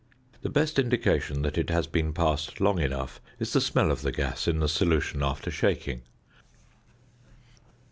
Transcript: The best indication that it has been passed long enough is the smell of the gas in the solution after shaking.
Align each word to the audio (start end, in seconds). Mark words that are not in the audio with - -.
The 0.41 0.49
best 0.49 0.79
indication 0.79 1.43
that 1.43 1.59
it 1.59 1.69
has 1.69 1.85
been 1.85 2.11
passed 2.11 2.59
long 2.59 2.79
enough 2.81 3.21
is 3.37 3.53
the 3.53 3.61
smell 3.61 3.91
of 3.91 4.01
the 4.01 4.11
gas 4.11 4.47
in 4.47 4.57
the 4.59 4.67
solution 4.67 5.21
after 5.21 5.51
shaking. 5.51 6.01